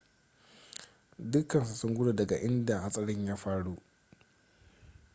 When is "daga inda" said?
2.13-2.79